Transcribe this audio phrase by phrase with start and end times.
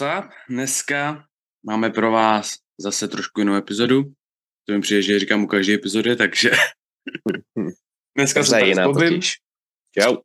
[0.00, 0.30] Up?
[0.48, 1.24] Dneska
[1.66, 4.02] máme pro vás zase trošku jinou epizodu.
[4.66, 6.50] To mi přijde, že říkám u každé epizody, takže
[8.16, 9.20] dneska se tady pobím.
[9.98, 10.16] Čau.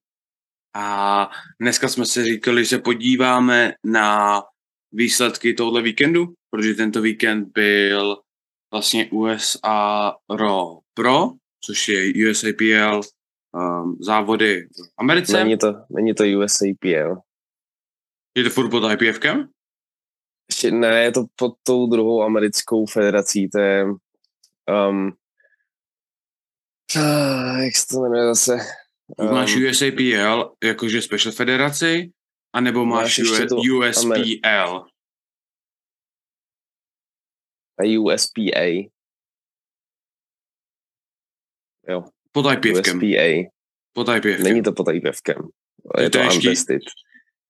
[0.76, 4.42] A dneska jsme si říkali, že se podíváme na
[4.92, 8.22] výsledky tohle víkendu, protože tento víkend byl
[8.74, 11.30] vlastně USA Raw Pro,
[11.66, 13.02] což je USAPL
[13.54, 15.44] um, závody v Americe.
[15.44, 17.22] Není to, není to USAPL.
[18.38, 19.50] Je to furt pod IPFkem?
[20.50, 23.86] Ještě ne, je to pod tou druhou americkou federací, to je
[24.90, 25.14] um,
[26.96, 28.58] uh, jak se to jmenuje zase?
[29.18, 32.12] Um, máš USAPL jakože special federaci,
[32.54, 34.86] anebo máš, máš USPL?
[37.80, 38.92] A USPA.
[41.90, 42.04] Jo.
[42.32, 42.98] Pod IPFkem.
[42.98, 43.50] USPA.
[43.94, 44.44] Pod IPFkem.
[44.44, 45.48] Není to pod IPFkem.
[45.98, 46.82] Je, je to, to untested.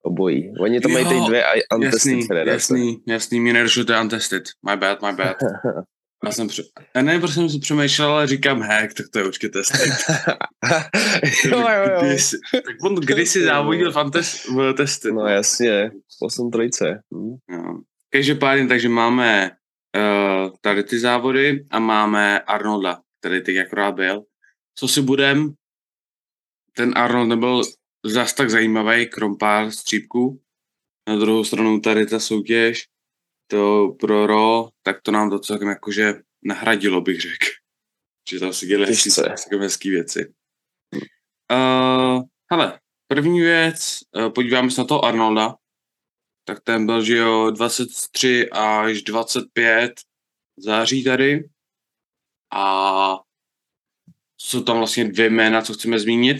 [0.03, 0.53] Obojí.
[0.59, 1.43] Oni to Jo, mají teď dvě
[1.75, 2.51] untested Jasný, federace.
[2.51, 4.43] jasný, jasný, mě nedošlo, to je untested.
[4.69, 5.37] My bad, my bad.
[6.25, 6.63] Já jsem pře...
[6.95, 9.89] Já nevím, proč jsem si přemýšlel, ale říkám hack, tak to je určitě tested.
[11.45, 11.99] jo, jo, jo.
[12.01, 15.11] Kdysi, tak on kdysi závodil v, antes, v testy.
[15.11, 15.91] No jasně,
[16.21, 17.01] 8 trojce.
[17.15, 17.35] Hm.
[17.55, 17.79] Jo.
[18.09, 19.51] Každopádně, takže máme
[19.97, 24.23] uh, tady ty závody a máme Arnolda, který teď akorát byl.
[24.75, 25.53] Co si budem?
[26.75, 27.61] Ten Arnold nebyl
[28.05, 30.41] zas tak zajímavý, krom pár střípků.
[31.07, 32.87] Na druhou stranu tady ta soutěž,
[33.47, 37.45] to pro Ro, tak to nám to celkem jakože nahradilo, bych řekl.
[38.29, 39.33] Že tam hezký, Těžce.
[39.35, 40.33] celkem hezký věci.
[41.51, 45.55] Uh, hele, první věc, uh, podíváme se na toho Arnolda.
[46.45, 49.91] Tak ten byl, že jo, 23 až 25
[50.57, 51.49] září tady.
[52.53, 53.15] A
[54.37, 56.37] jsou tam vlastně dvě jména, co chceme zmínit.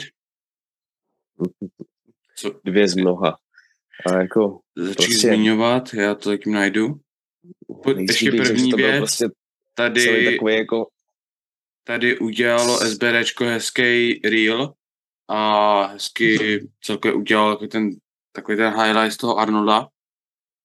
[2.36, 3.38] Co Dvě z mnoha.
[4.06, 7.00] A jako začít Prostě- zmiňovat, já to taky najdu.
[7.96, 8.98] Nejspíš ještě první věc.
[8.98, 9.30] Prostě
[9.76, 10.88] Tady, takový jako
[11.84, 14.74] tady udělalo SBDčko hezký reel
[15.28, 17.90] a hezky celkově udělal takový ten,
[18.32, 19.88] takový ten highlight z toho Arnolda,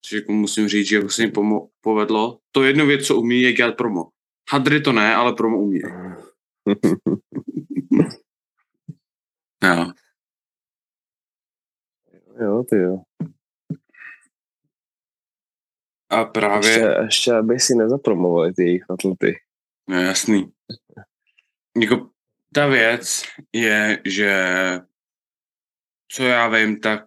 [0.01, 2.39] což jako musím říct, že se jim pomo- povedlo.
[2.51, 4.09] To jednu věc, co umí, je dělat promo.
[4.51, 5.79] Hadry to ne, ale promo umí.
[9.63, 9.91] Jo.
[12.43, 13.01] jo, ty jo.
[16.09, 19.35] A právě, Ještě, ještě aby si nezapromovali ty jejich atlety.
[19.89, 20.51] no jasný.
[21.81, 22.09] Jako
[22.53, 23.23] ta věc
[23.53, 24.33] je, že
[26.11, 27.01] co já vím, tak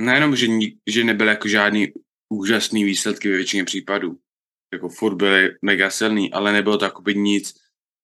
[0.00, 1.92] nejenom, že, ni- že nebyly jako žádný
[2.28, 4.18] úžasný výsledky ve většině případů.
[4.72, 7.54] Jako furt byly mega silný, ale nebylo to jakoby nic,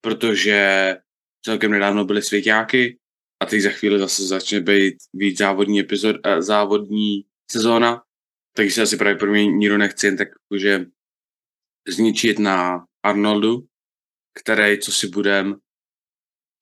[0.01, 0.97] protože
[1.45, 2.99] celkem nedávno byly svěťáky
[3.41, 8.03] a teď za chvíli zase začne být víc závodní epizod, eh, závodní sezóna,
[8.57, 10.87] takže se asi právě pro mě nikdo nechce jen tak jakože
[11.89, 13.67] zničit na Arnoldu,
[14.41, 15.57] který, co si budem,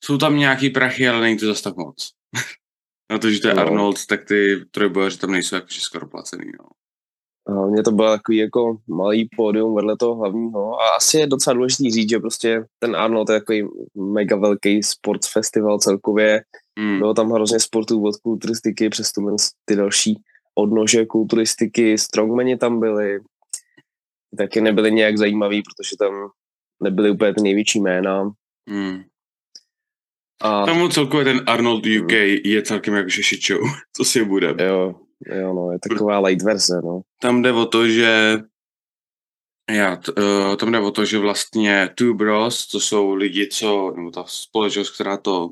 [0.05, 2.11] jsou tam nějaký prachy, ale není to zase tak moc.
[3.12, 3.62] Na to, že to je No.
[3.62, 6.45] Arnold, tak ty trojbojaři tam nejsou jakože skoro placený.
[6.61, 6.67] No.
[7.47, 11.55] A Mně to byl takový jako malý pódium vedle toho hlavního a asi je docela
[11.55, 16.45] důležitý říct, že prostě ten Arnold je takový mega velký sports festival celkově.
[16.79, 16.99] Hmm.
[16.99, 20.23] Bylo tam hrozně sportů od kulturistiky přes tu ty další
[20.55, 23.21] odnože kulturistiky, strongmani tam byli,
[24.39, 26.12] taky nebyli nějak zajímavý, protože tam
[26.83, 28.31] nebyly úplně ty největší jména.
[28.69, 29.03] Hmm.
[30.43, 32.12] A Tam celkově ten Arnold UK
[32.45, 33.61] je celkem jakože shit show,
[33.97, 34.56] co si budem.
[34.59, 34.95] jo,
[35.27, 37.01] jo, no, je taková light verze, no.
[37.21, 38.39] Tam jde o to, že
[39.71, 43.93] já, t, uh, tam jde o to, že vlastně Two Bros, to jsou lidi, co,
[43.97, 45.51] nebo ta společnost, která to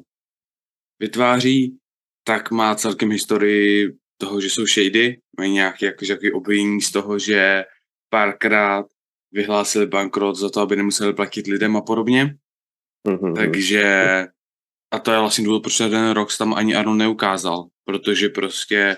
[1.02, 1.78] vytváří,
[2.24, 7.64] tak má celkem historii toho, že jsou shady, mají nějaké jakože, obvinění z toho, že
[8.10, 8.86] párkrát
[9.32, 12.36] vyhlásili bankrot za to, aby nemuseli platit lidem a podobně.
[13.08, 13.34] Mhm.
[13.34, 13.84] Takže
[14.94, 18.96] a to je vlastně důvod, proč ten rok tam ani Arnold neukázal, protože prostě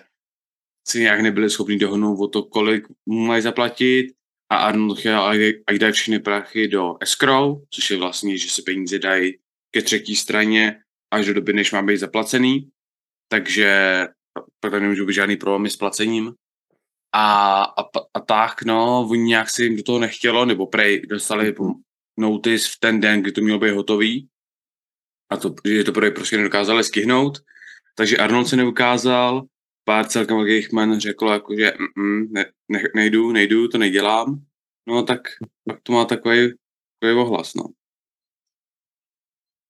[0.89, 4.13] si nějak nebyli schopni dohodnout o to, kolik mu mají zaplatit
[4.51, 5.23] a Arnold chtěl,
[5.67, 9.39] ať dají všechny prachy do escrow, což je vlastně, že se peníze dají
[9.71, 10.84] ke třetí straně
[11.15, 12.71] až do doby, než má být zaplacený,
[13.29, 14.01] takže
[14.61, 16.35] pak tam nemůžou být žádný problémy s placením.
[17.13, 17.83] A, a,
[18.15, 21.55] a tak, no, oni nějak si jim do toho nechtělo, nebo prej dostali
[22.19, 24.29] notice v ten den, kdy to mělo být hotový,
[25.31, 27.39] a to, že to prej prostě nedokázali skihnout,
[27.95, 29.47] takže Arnold se neukázal,
[29.85, 34.45] pár celkem velkých men řeklo, jako, že mm, ne, ne, nejdu, nejdu, to nedělám,
[34.89, 35.21] no tak
[35.69, 36.55] pak to má takový,
[37.01, 37.65] takový ohlas, no.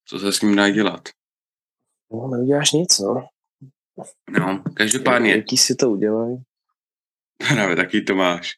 [0.08, 1.08] Co se s ním dá dělat?
[2.12, 3.29] No, neuděláš nic, no.
[4.31, 6.37] No, každopádně, Jaký si to udělají?
[7.49, 8.53] Právě taky to máš.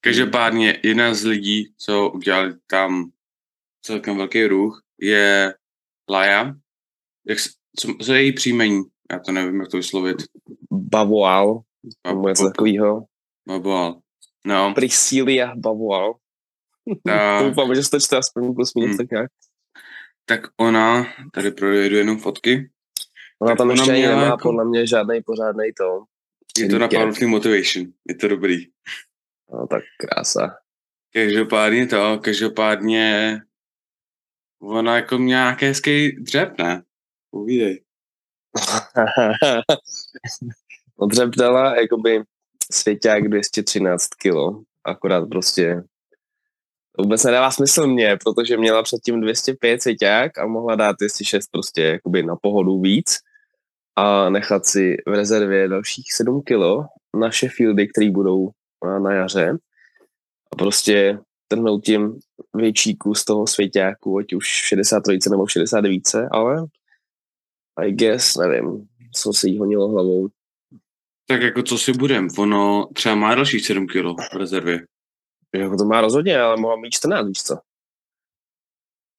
[0.00, 3.10] Každopádně jedna z lidí, co udělali tam
[3.82, 5.54] celkem velký ruch, je
[6.10, 6.54] Laja.
[7.26, 7.38] Jak,
[7.78, 8.82] co, co je její příjmení?
[9.12, 10.16] Já to nevím, jak to vyslovit.
[10.72, 11.60] Bavoal,
[12.06, 13.04] nebo něco takového.
[13.48, 14.00] Bavoal.
[14.46, 14.74] No.
[14.74, 16.14] Priscilia Bavoal.
[17.06, 18.96] Ta, Doufám, že jste čte aspoň plus minus Hmm.
[18.96, 19.30] tak nějak.
[20.24, 22.70] tak ona, tady projedu jenom fotky,
[23.38, 26.04] Ona tam ona ještě ani nemá jako- podle mě žádný pořádný to.
[26.58, 26.88] je to na.
[26.88, 28.66] Powerful Motivation, je to dobrý.
[29.52, 30.56] No tak krása.
[31.12, 33.38] Každopádně to, každopádně
[34.62, 36.82] ona jako měla nějaký hezký dřep, ne?
[37.30, 37.82] Povídej.
[41.00, 42.22] no dřep dala jakoby
[42.72, 45.82] svěťák 213 kilo, akorát prostě
[46.96, 51.82] to vůbec nedává smysl mě, protože měla předtím 205 svěťák a mohla dát 206 prostě
[51.82, 53.16] jakoby na pohodu víc
[53.96, 56.84] a nechat si v rezervě dalších 7 kilo
[57.16, 58.50] na Sheffieldy, které budou
[58.84, 59.56] na- na jaře
[60.52, 62.18] a prostě trhnout tím
[62.54, 66.64] větší kus toho svěťáku, ať už v 63 nebo v 69, ale
[67.78, 70.28] I guess, nevím, co se jí honilo hlavou.
[71.28, 74.86] Tak jako co si budem, ono třeba má dalších 7 kilo v rezervě.
[75.58, 77.58] Jako to má rozhodně, ale mohla mít 14, víš co.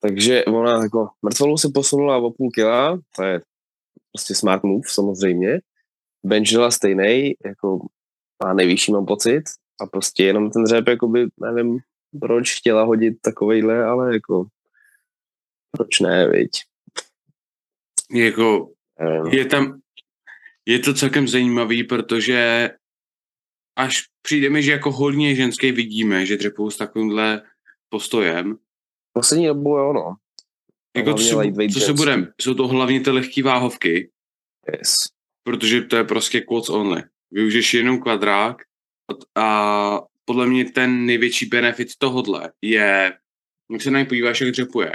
[0.01, 3.42] Takže ona jako mrtvolu si posunula o půl kila, to je
[4.12, 5.60] prostě smart move samozřejmě.
[6.25, 7.88] Bench dala stejný, jako
[8.44, 9.44] má nejvyšší mám pocit
[9.81, 11.80] a prostě jenom ten dřep, jakoby, nevím,
[12.22, 14.45] proč chtěla hodit takovejhle, ale jako
[15.72, 16.50] proč ne, viď.
[18.12, 18.72] Jako
[19.31, 19.81] je tam,
[20.66, 22.69] je to celkem zajímavý, protože
[23.78, 27.42] až přijde mi, že jako hodně ženský vidíme, že dřepou s takovýmhle
[27.90, 28.58] postojem,
[29.14, 30.16] Poslední dobu jo, no.
[30.98, 31.42] jako co,
[31.74, 34.12] co se budem, jsou to hlavně ty lehké váhovky,
[34.78, 34.96] Yes.
[35.44, 37.04] protože to je prostě quads only.
[37.32, 38.58] Využiješ jenom kvadrák
[39.36, 43.18] a podle mě ten největší benefit tohodle je,
[43.70, 44.92] když se na ně podíváš, jak dřepuje,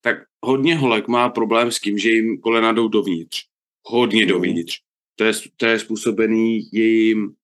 [0.00, 3.44] tak hodně holek má problém s tím, že jim kolena jdou dovnitř.
[3.86, 4.28] Hodně Mhm.
[4.28, 4.78] dovnitř.
[5.16, 7.34] To je, to je způsobený jejím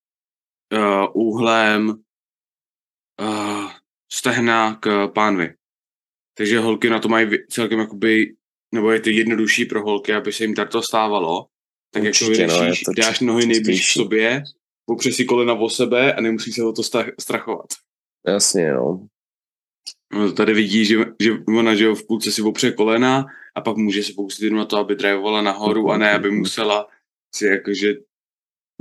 [0.73, 1.89] uh, úhlem
[3.21, 3.71] uh,
[4.11, 5.53] stehna k pánvi.
[6.37, 8.35] Takže holky na to mají celkem jakoby,
[8.73, 11.47] nebo je to jednodušší pro holky, aby se jim to stávalo.
[11.93, 14.43] Tak Určitě, jako no, vyřešíš, to dáš nohy nejblíž k sobě,
[14.85, 16.83] popřeš si kolena o sebe a nemusíš se o to
[17.19, 17.67] strachovat.
[18.27, 19.07] Jasně, no.
[20.13, 23.25] No, tady vidí, že, že ona že v půlce si opře kolena
[23.55, 26.87] a pak může se pokusit jenom na to, aby drivovala nahoru a ne, aby musela
[27.35, 27.93] si jakože,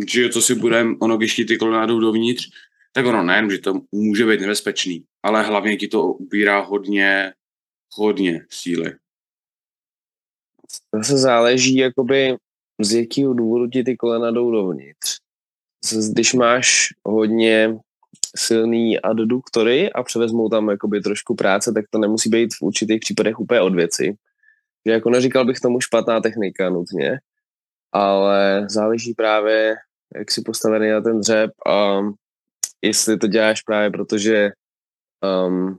[0.07, 2.51] že co si budem, ono, když ti ty kolena dovnitř,
[2.93, 7.33] tak ono nejen, že to může být nebezpečný, ale hlavně ti to ubírá hodně,
[7.95, 8.95] hodně síly.
[10.95, 12.37] Zase záleží, jakoby,
[12.81, 15.19] z jakého důvodu ti ty kolena jdou dovnitř.
[15.85, 17.79] Zase, Když máš hodně
[18.37, 23.41] silný adduktory a převezmou tam jakoby trošku práce, tak to nemusí být v určitých případech
[23.41, 24.17] úplně od věci.
[24.87, 27.19] Že jako neříkal bych tomu špatná technika nutně,
[27.93, 29.77] ale záleží právě,
[30.17, 32.01] jak si postavený na ten dřep a
[32.83, 34.51] jestli to děláš právě protože
[35.47, 35.79] um,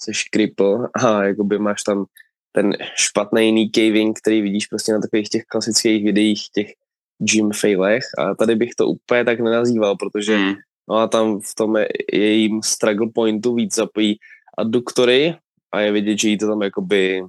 [0.00, 2.04] jsi cripple a jakoby máš tam
[2.52, 6.72] ten špatný knee caving, který vidíš prostě na takových těch klasických videích, těch
[7.18, 10.54] gym failech a tady bych to úplně tak nenazýval, protože Mm.
[10.88, 14.16] no a tam v tom je- jejím struggle pointu víc zapojí
[14.58, 15.36] adduktory
[15.72, 17.22] a je vidět, že jí to tam jakoby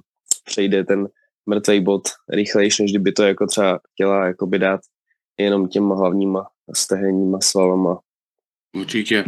[0.44, 1.08] přejde ten
[1.46, 4.80] mrtvý bod rychlejší, než kdyby to jako třeba chtěla jakoby dát
[5.38, 8.00] jenom těma hlavníma stehenníma svalama.
[8.76, 9.24] Určitě.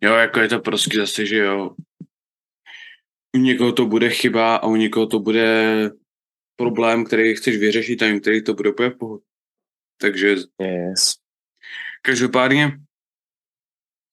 [0.00, 1.70] Jo, jako je to prostě zase, že jo,
[3.36, 5.90] u někoho to bude chyba a u někoho to bude
[6.56, 9.24] problém, který chceš vyřešit a který to bude úplně v pohodě.
[10.00, 11.14] Takže Yes.
[12.02, 12.78] každopádně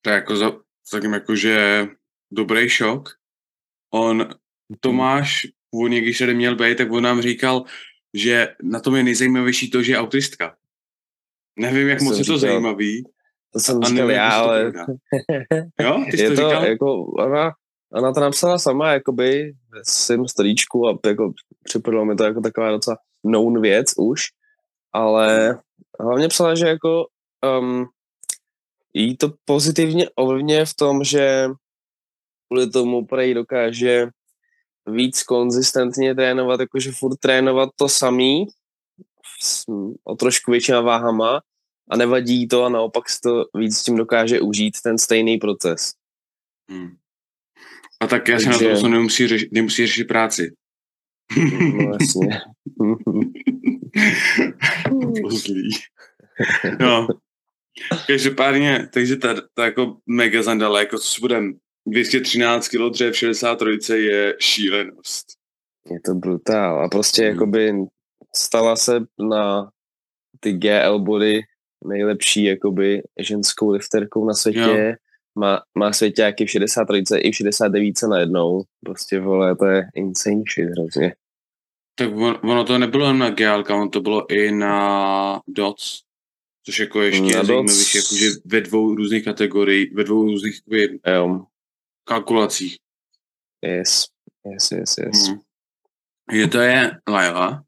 [0.01, 0.51] to je jako za,
[0.83, 1.87] celkem jako, že
[2.31, 3.09] dobrý šok.
[3.93, 4.29] On,
[4.79, 7.63] Tomáš, původně, když tady měl být, tak on nám říkal,
[8.13, 10.57] že na tom je nejzajímavější to, že je autistka.
[11.55, 12.37] Nevím, jak To moc je to říkal.
[12.37, 13.03] zajímavý.
[13.53, 14.73] To jsem a říkal já, ale.
[15.81, 16.65] Jo, ty jsi je to, to, říkal?
[16.65, 17.51] jako, ona,
[17.93, 21.33] ona to napsala sama, jakoby, ve svém storíčku a jako
[21.63, 24.21] připadlo mi to jako taková docela known věc už,
[24.93, 25.59] ale
[25.99, 27.05] hlavně psala, že jako
[27.59, 27.85] um,
[28.93, 31.47] jí to pozitivně ovlivňuje v tom, že
[32.47, 34.07] kvůli tomu prej dokáže
[34.89, 38.45] víc konzistentně trénovat, jakože furt trénovat to samý
[39.41, 39.63] s,
[40.03, 41.41] o trošku většíma váhama
[41.89, 45.93] a nevadí to a naopak si to víc tím dokáže užít ten stejný proces.
[46.69, 46.95] Hmm.
[47.99, 50.53] A tak já si na Takže- to nemusí, řeš, nemusí řešit práci.
[51.73, 52.41] No jasně.
[56.79, 57.07] No.
[58.07, 61.53] Každopádně, takže ta, ta jako mega zandala, jako co budem,
[61.87, 65.25] 213 kg dřev 63 je šílenost.
[65.91, 66.85] Je to brutál.
[66.85, 67.31] A prostě hmm.
[67.31, 67.73] jakoby
[68.35, 69.71] stala se na
[70.39, 71.41] ty GL body
[71.85, 74.59] nejlepší jakoby ženskou lifterkou na světě.
[74.59, 74.93] Jo.
[75.35, 78.63] Má, má svěťáky v 63 i v 69 na jednou.
[78.85, 81.15] Prostě vole, to je insane shit hrozně.
[81.95, 86.03] Tak on, ono to nebylo jen na GL, ono to bylo i na DOTS,
[86.65, 90.61] což jako ještě je zajímavější, jakože ve dvou různých kategoriích, ve dvou různých
[91.07, 91.45] jo.
[92.03, 92.77] kalkulacích.
[93.61, 94.05] Yes,
[94.51, 95.27] yes, yes, yes.
[95.27, 95.39] Hmm.
[96.31, 97.63] Je to je Laila?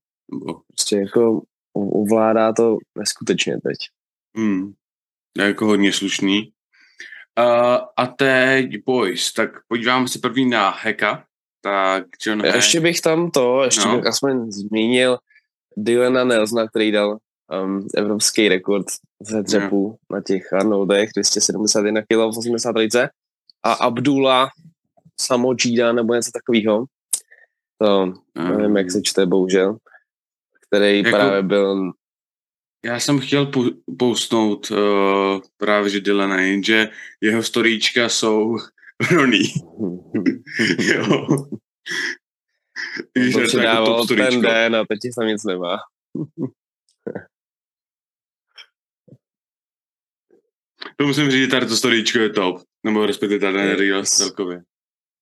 [0.67, 1.41] Prostě jako
[1.73, 3.77] ovládá to neskutečně teď.
[4.37, 4.73] Hmm.
[5.37, 6.51] Jako hodně slušný.
[7.39, 11.25] Uh, a teď Boys, tak podíváme se první na Heka.
[11.61, 12.55] Tak John Hack.
[12.55, 13.95] Ještě bych tam to, ještě no.
[13.95, 15.17] bych aspoň zmínil
[15.77, 17.17] Dylana Nelsona, který dal
[17.63, 18.85] um, evropský rekord
[19.21, 20.15] ze dřepu no.
[20.15, 22.97] na těch Arnoldech, 271 kg v 83.
[23.63, 24.49] A Abdullah
[25.21, 26.85] Samojida nebo něco takového.
[27.81, 28.57] To mm.
[28.57, 29.77] nevím, jak se čte, bohužel.
[30.75, 31.91] Který jako, právě byl...
[32.85, 33.51] Já jsem chtěl
[33.99, 36.89] postnout uh, právě, že Dylana, jenže
[37.21, 38.57] jeho storíčka jsou
[39.11, 39.43] Roný.
[40.79, 41.27] jo.
[43.15, 45.77] Víš, to jako ten den a teď tam nic nemá.
[50.97, 52.61] to musím říct, že tady to storíčko je top.
[52.85, 53.79] Nebo respektive tady yes.
[53.79, 54.31] Reels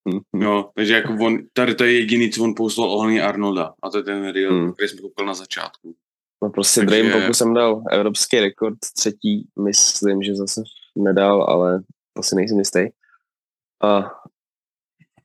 [0.10, 0.48] celkově.
[0.48, 3.74] No, takže jako on, tady to je jediný, co on poslal ohledně Arnolda.
[3.84, 4.74] A to je ten Reel, hmm.
[4.74, 5.96] který jsem koukal na začátku.
[6.44, 7.04] No prostě takže...
[7.04, 10.64] Dream pokusem dal evropský rekord, třetí, myslím, že zase
[10.96, 11.84] nedal, ale
[12.16, 12.80] asi nejsem jistý.
[13.84, 14.12] A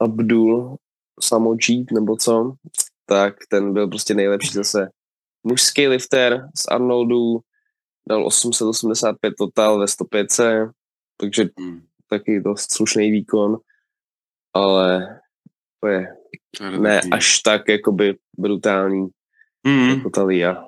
[0.01, 0.77] Abdul
[1.21, 2.55] Samojít nebo co,
[3.07, 4.89] tak ten byl prostě nejlepší zase
[5.43, 7.41] mužský lifter z Arnoldu,
[8.09, 10.27] dal 885 total ve 105,
[11.17, 11.83] takže hmm.
[12.11, 13.59] taky dost slušný výkon
[14.59, 15.21] ale
[15.81, 16.07] to je
[16.79, 19.09] ne až tak jakoby brutální
[19.67, 19.89] mm.
[19.89, 20.65] jako ta Lia.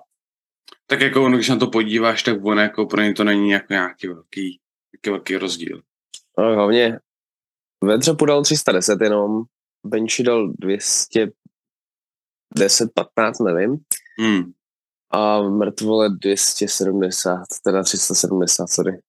[0.87, 3.73] Tak jako ono, když na to podíváš, tak on jako pro ně to není jako
[3.73, 4.61] nějaký velký,
[4.93, 5.83] nějaký velký rozdíl.
[6.39, 6.99] No, hlavně
[7.85, 9.43] ve dřepu dal 310 jenom,
[9.87, 11.31] benchi dal 210,
[12.95, 13.77] 15, nevím.
[14.21, 14.53] Mm.
[15.11, 19.01] A mrtvole 270, teda 370, sorry.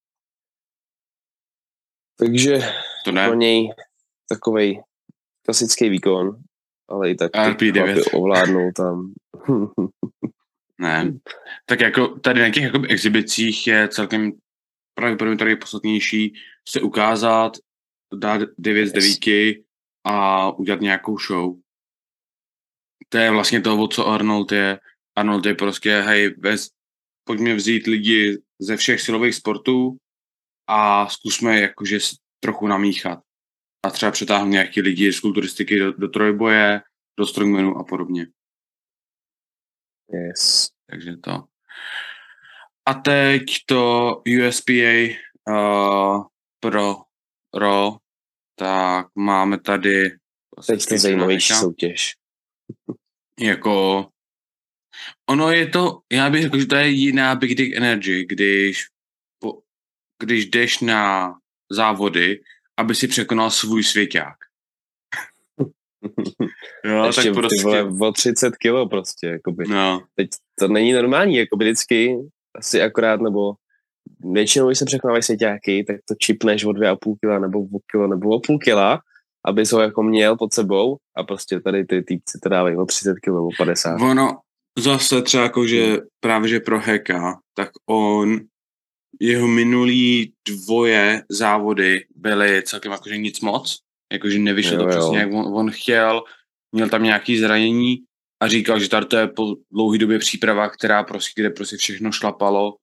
[2.20, 2.60] Takže
[3.06, 3.28] to ne.
[3.28, 3.74] pro něj
[4.34, 4.82] takový
[5.46, 6.36] klasický výkon,
[6.90, 9.14] ale i tak RP9 ovládnou tam.
[10.80, 11.14] ne,
[11.66, 14.32] tak jako tady na těch jako exhibicích je celkem
[14.94, 16.34] pravděpodobně tady podstatnější
[16.70, 17.58] se ukázat,
[18.16, 19.64] dát 9 z 9
[20.04, 21.56] a udělat nějakou show.
[23.10, 24.80] To je vlastně to, co Arnold je.
[25.16, 26.70] Arnold je prostě, hej, bez,
[27.24, 29.98] pojďme vzít lidi ze všech silových sportů
[30.68, 32.00] a zkusme jakože
[32.40, 33.20] trochu namíchat
[33.84, 36.82] a třeba přetáhnu nějaký lidi z kulturistiky do, do trojboje,
[37.20, 38.28] do strongmanu a podobně.
[40.14, 40.70] Yes.
[40.90, 41.44] Takže to.
[42.86, 44.16] A teď to
[44.48, 45.18] USPA
[45.50, 46.24] uh,
[46.60, 46.96] pro
[47.54, 47.98] RO,
[48.56, 50.12] tak máme tady
[50.68, 52.16] Teď to zajímavější soutěž.
[53.40, 54.08] Jako
[55.30, 58.88] ono je to, já bych řekl, že to je jiná Big Dick Energy, když,
[59.40, 59.62] po,
[60.20, 61.34] když jdeš na
[61.72, 62.42] závody
[62.82, 64.36] aby si překonal svůj svěťák.
[66.86, 67.64] jo, Ještě tak prostě...
[67.64, 69.66] Vole, o 30 kilo prostě, jakoby.
[69.68, 70.04] No.
[70.16, 72.18] Teď to není normální, jako vždycky
[72.56, 73.54] asi akorát, nebo
[74.34, 78.30] většinou, když se překonávají svěťáky, tak to čipneš o 2,5 kila, nebo o kilo, nebo
[78.30, 79.00] o půl kila,
[79.46, 83.14] aby ho jako měl pod sebou a prostě tady ty týpci to dávají o 30
[83.14, 84.02] kg, o 50.
[84.02, 84.40] Ono
[84.80, 88.40] zase třeba jako, že právě že pro Heka, tak on
[89.22, 93.80] jeho minulý dvoje závody byly celkem jakože nic moc,
[94.12, 96.24] jakože nevyšlo jo, to přesně, jak on, on chtěl,
[96.72, 97.98] měl tam nějaký zranění
[98.40, 102.12] a říkal, že tady to je po dlouhé době příprava, která prostě, kde prostě všechno
[102.12, 102.75] šlapalo,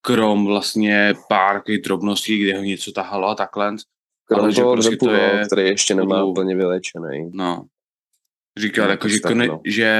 [0.00, 3.76] krom vlastně pár drobností, kde ho něco tahalo a takhle.
[4.24, 7.30] Krom ale že prostě dřepu, to je, no, který ještě nemá úplně vylečený.
[7.32, 7.64] No.
[8.58, 9.60] Říkal, no, jako, že, kone, no.
[9.66, 9.92] že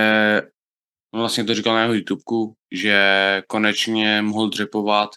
[1.15, 2.99] vlastně to říkal na jeho YouTubeku, že
[3.47, 5.11] konečně mohl dřepovat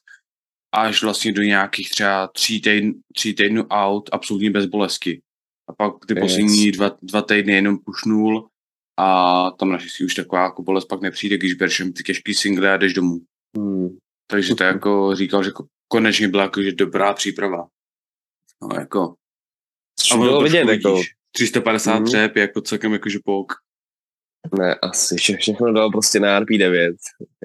[0.71, 5.21] až vlastně do nějakých třeba tří, týdn, tří týdnů out, absolutně bez bolesti.
[5.69, 6.21] A pak ty yes.
[6.21, 8.49] poslední dva, dva týdny jenom pušnul
[8.99, 12.77] a tam naštěstí už taková jako bolest pak nepřijde, když bereš ty těžký single a
[12.77, 13.19] jdeš domů.
[13.57, 13.97] Hmm.
[14.27, 15.51] Takže to jako říkal, že
[15.87, 17.67] konečně byla jako, že dobrá příprava.
[18.61, 19.15] No jako...
[20.13, 21.01] A bylo vidět, jako...
[21.31, 22.05] 350 hmm.
[22.05, 23.53] třep je jako celkem jakože pok.
[24.59, 26.95] Ne, asi vše, všechno dal prostě na RP9.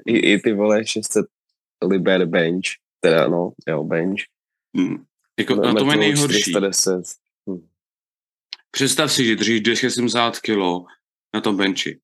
[0.05, 1.25] I, i ty vole 600
[1.83, 4.21] liber bench teda no, jo, bench.
[4.77, 5.05] Hmm.
[5.39, 6.41] Jako, na tom je nejhorší.
[6.41, 7.01] 410.
[7.49, 7.67] Hm.
[8.71, 10.57] Představ si, že držíš 270 kg
[11.33, 11.99] na tom benchi.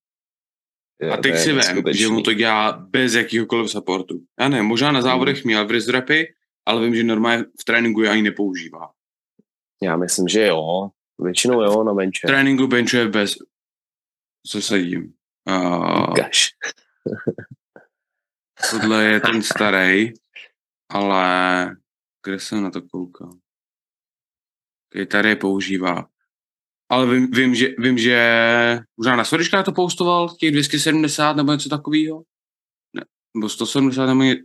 [1.02, 4.22] Jo, A teď si vem, že mu to dělá bez jakýhokoliv supportu.
[4.40, 6.34] Já ne, možná na závodech měl v rapy,
[6.66, 8.90] ale vím, že normálně v tréninku je ani nepoužívá.
[9.82, 10.90] Já myslím, že jo.
[11.20, 12.28] Většinou jo, na V benče.
[12.28, 13.36] tréninku benchuje bez...
[14.48, 15.14] Co sedím?
[15.50, 16.50] Uh, Gaš.
[18.72, 20.14] tohle je ten starý,
[20.90, 21.76] ale
[22.26, 23.32] kde jsem na to koukal?
[24.92, 26.10] Okay, tady je používá.
[26.90, 31.70] Ale vím, vím, že, vím, že možná na Svodička to postoval, těch 270 nebo něco
[31.70, 32.24] takového.
[32.96, 33.06] Ne,
[33.36, 34.36] nebo 170 nebo ně...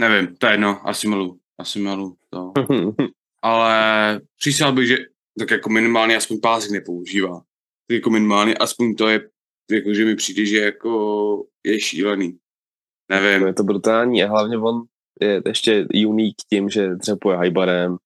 [0.00, 2.52] Nevím, to je jedno, asi milu, asi milu to.
[3.42, 4.96] Ale přísal bych, že
[5.38, 7.38] tak jako minimálně aspoň pásek nepoužívá.
[7.88, 9.30] Tak jako minimálně aspoň to je,
[9.70, 12.38] jako, že mi přijde, že jako je šílený.
[13.08, 14.82] Nevím, je to brutální a hlavně on
[15.22, 17.96] je ještě unik tím, že dřepuje hajbarem,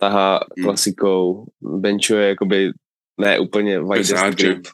[0.00, 0.64] tahá Hmm.
[0.64, 2.72] klasikou, benchuje jakoby
[3.20, 4.66] ne úplně widest grip.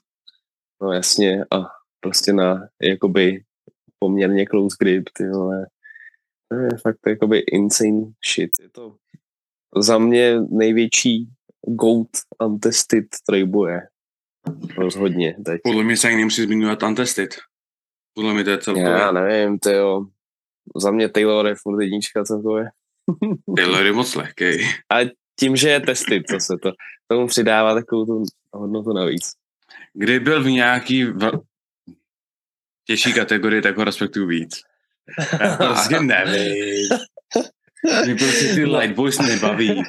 [0.82, 1.56] No jasně a
[2.00, 3.42] prostě na jakoby
[3.98, 5.66] poměrně close grip, ty vole.
[6.48, 8.02] To je fakt jakoby insane
[8.34, 8.50] shit.
[8.60, 8.96] Je to
[9.76, 11.28] za mě největší
[11.66, 12.08] GOAT
[12.44, 13.80] untested trojboje.
[14.78, 15.60] Rozhodně teď.
[15.64, 17.34] podle mě se ani nemusí zmiňovat untested.
[18.14, 18.88] Podle mě to je celkově.
[18.90, 20.06] Já nevím, to jo.
[20.76, 22.70] Za mě Taylor je furt jednička celkově.
[23.56, 24.44] Taylor je moc lehký.
[25.38, 26.72] Tím, že je testy, to se to,
[27.06, 29.32] tomu přidává takovou tu hodnotu navíc.
[29.92, 31.30] Kdy byl v nějaký v...
[32.86, 34.60] těžší kategorii, tak ho respektuju víc.
[35.40, 36.88] Já prostě nevím.
[38.04, 39.82] Mě prostě ty light boys nebaví.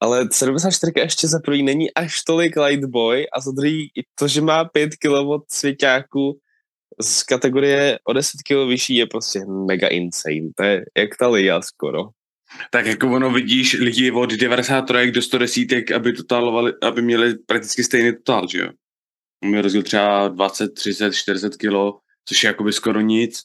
[0.00, 4.28] Ale 74 ještě za prvý není až tolik light boy a za druhý i to,
[4.28, 6.40] že má 5 kg od svěťáku
[7.00, 10.50] z kategorie o 10 kg vyšší je prostě mega insane.
[10.56, 12.08] To je jak ta Lia skoro.
[12.70, 18.12] Tak jako ono vidíš lidi od 93 do 110, aby totálovali, aby měli prakticky stejný
[18.16, 18.68] totál, že jo?
[19.44, 23.42] Máme rozdíl třeba 20, 30, 40 kilo, což je jakoby skoro nic.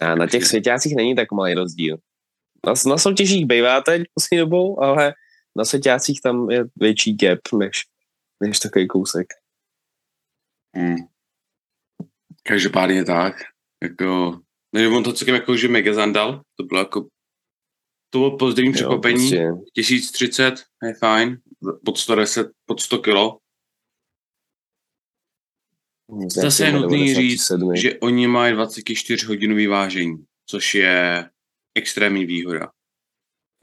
[0.00, 1.96] A na těch svěťácích není tak malý rozdíl.
[2.66, 5.14] Na, na soutěžích bývá teď poslední dobou, ale
[5.56, 7.84] na svěťácích tam je větší gap než,
[8.42, 9.26] než takový kousek.
[10.76, 10.96] Hmm.
[12.42, 13.34] Každopádně tak.
[13.82, 14.38] Jako,
[14.74, 17.00] nevím, on to celkem jako, že mega zandal, to bylo jako,
[18.10, 21.38] to bylo pozitivní překvapení, prostě, 1030 je fajn,
[21.84, 23.38] pod 110, pod 100 kilo,
[26.26, 27.76] Zase je nutný 97.
[27.76, 31.30] že oni mají 24 hodinový vážení, což je
[31.74, 32.70] extrémní výhoda.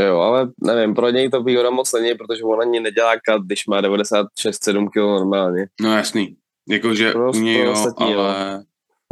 [0.01, 3.67] Jo, ale nevím, pro něj to výhoda moc není, protože on ani nedělá kat, když
[3.67, 5.67] má 96-7 kg normálně.
[5.81, 6.37] No jasný,
[6.69, 8.21] jakože Pro- u něj jo, ostatní, jo.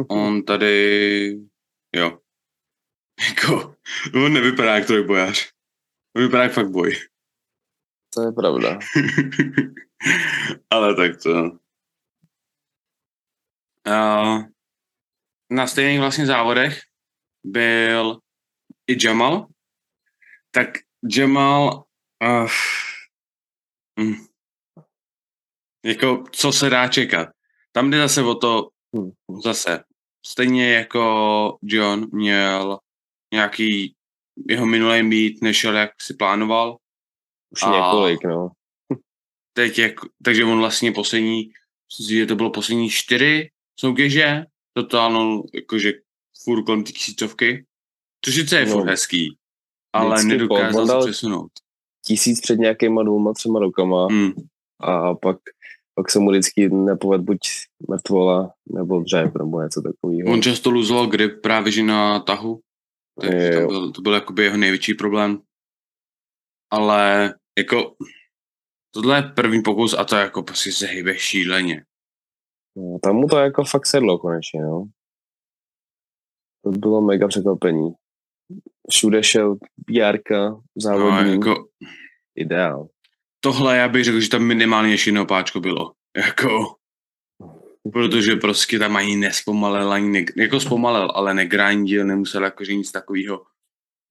[0.10, 1.30] On tady,
[1.96, 2.20] jo,
[3.30, 3.76] jako,
[4.26, 5.52] on nevypadá jak trojbojář.
[6.16, 6.96] On vypadá jak fakt boj.
[8.14, 8.80] To je pravda.
[10.70, 11.60] Ale tak to.
[13.88, 14.44] Uh,
[15.52, 16.80] na stejných vlastně závodech
[17.44, 18.20] byl
[18.88, 19.48] i Jamal.
[20.52, 20.68] Tak
[21.12, 21.86] Jamal
[22.24, 22.50] uh,
[24.00, 24.26] hm,
[25.86, 27.30] jako co se dá čekat.
[27.72, 28.70] Tam jde zase o to.
[29.44, 29.84] Zase
[30.26, 32.80] stejně jako John měl
[33.34, 33.96] nějaký
[34.50, 36.78] jeho minulý mít nešel, jak si plánoval,
[37.52, 38.50] Už A- několik, no.
[39.54, 41.50] teď jako, takže on vlastně poslední,
[42.10, 45.94] že to bylo poslední čtyři soutěže, totálno jakože
[46.44, 47.66] furt kolem ty tisícovky,
[48.26, 48.72] což sice je No.
[48.72, 49.38] furt hezký,
[49.94, 51.52] ale nedokázal se přesunout.
[52.06, 54.32] Tisíc před nějakýma dvouma, třema rokama Hmm.
[54.80, 55.38] a pak,
[55.98, 57.40] pak se mu vždycky nepoved buď
[57.90, 60.32] mrtvola nebo dřev nebo něco takového.
[60.34, 62.62] On často luzoval grip právě že na tahu,
[63.22, 63.68] takže to Jo.
[63.68, 65.42] byl, to byl jakoby jeho největší problém.
[66.72, 67.96] Ale jako
[68.94, 71.86] tohle je první pokus a to jako prostě se hýbe šíleně.
[72.78, 74.86] No, tam mu to jako fakt sedlo konečně, no.
[76.64, 77.94] To bylo mega překvapení.
[78.92, 79.58] Všude šel
[79.90, 81.68] Jarka, No, závodní, jako,
[82.36, 82.88] ideál.
[83.40, 85.94] Tohle já bych řekl, že tam minimálně ještě jedno páčko bylo.
[86.18, 86.76] Jako,
[87.94, 93.46] protože prostě tam ani nespomalil, ani ne, jako zpomalil, ale negrindil, nemusel jakože nic takového.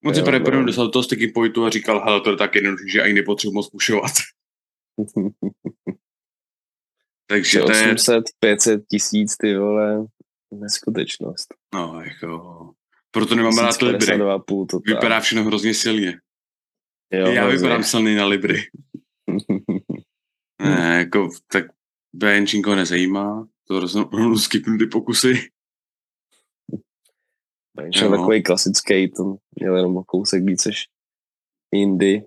[0.04, 0.44] On si Jo, právě no.
[0.46, 3.52] první dostal toho sticky pointu a říkal, hele, to je tak jednoduché, že ani nepotřebuji
[3.54, 4.12] moc pušovat.
[7.26, 10.06] Takže to je, 800, 500 tisíc, ty vole,
[10.52, 11.54] neskutečnost.
[11.74, 12.70] no, jako,
[13.10, 14.06] proto nemám rád Libry.
[14.06, 16.20] 1052,5 to Vypadá všechno hrozně silně.
[17.12, 17.56] jo, Já hrozně.
[17.58, 18.62] vypadám silný na Libry.
[20.62, 21.64] Ne, jako, tak
[22.12, 25.50] BN nikoho nezajímá, to rovnou rovnou skipnu ty pokusy.
[27.76, 30.84] Bench je takový klasický, to měl jenom o kousek víc než
[31.74, 32.22] jindy.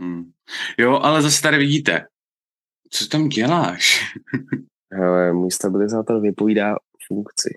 [0.00, 0.30] Hmm.
[0.78, 2.06] Jo, ale zase tady vidíte,
[2.90, 4.14] co tam děláš?
[5.02, 6.74] Ale můj stabilizátor vypovídá
[7.06, 7.54] funkci.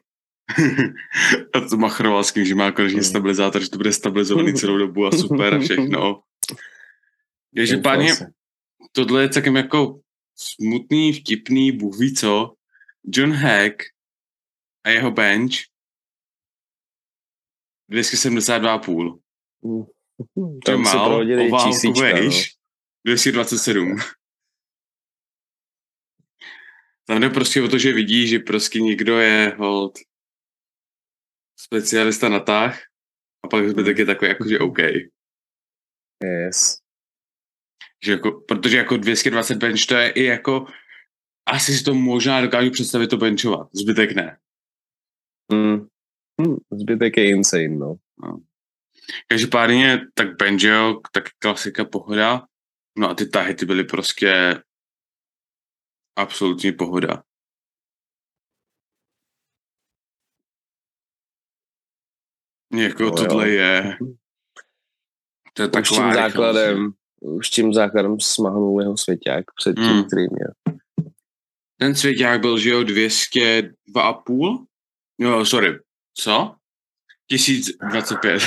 [1.54, 3.10] a to machroval s tím, že má konečně Hmm.
[3.10, 6.22] stabilizátor, že to bude stabilizovaný celou dobu a super a všechno.
[7.56, 8.13] Každopádně.
[8.95, 9.99] Tohle je celkem jako
[10.36, 12.53] smutný, vtipný, bůh ví co.
[13.03, 13.84] John Hack
[14.84, 15.53] a jeho bench
[17.91, 19.19] 272,5.
[19.65, 19.84] Hm.
[20.65, 22.13] Tam mal, prohodili číslička, no.
[22.13, 22.56] vejš,
[23.06, 23.95] 227.
[27.06, 29.99] Tam jde prostě o to, že vidí, že prostě někdo je hold
[31.60, 32.79] specialista na tah
[33.43, 34.77] a pak zbytek je takový jako, že OK.
[36.23, 36.83] Yes.
[38.04, 40.66] Že jako, protože jako 220 bench to je i jako
[41.46, 44.38] asi si to možná dokážu představit to benchovat, zbytek ne.
[45.54, 45.88] Hm.
[46.42, 46.56] Hm.
[46.72, 47.96] Zbytek je insane, no.
[49.28, 52.48] Každopádně tak bench, jo, tak klasika pohoda.
[52.98, 54.62] No a ty tahy ty byly prostě
[56.16, 57.24] absolutní pohoda.
[62.74, 63.56] Jako No tohle jo.
[63.56, 63.98] je,
[65.54, 70.04] to je Už taková tím rychlost, už tím základem smahnul jeho svěťák před tím, Hmm.
[70.04, 70.80] který měl.
[71.80, 74.66] Ten svěťák byl, že jo, 202,5?
[75.20, 75.80] Jo, sorry,
[76.14, 76.56] co?
[77.28, 78.44] 1025.